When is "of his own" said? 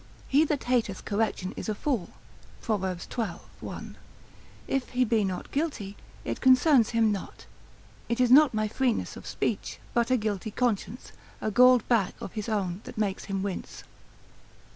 12.19-12.81